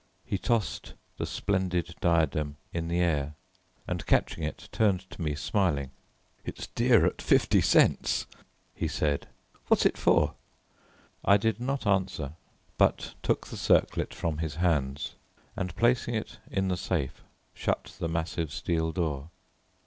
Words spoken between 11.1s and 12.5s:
I did not answer,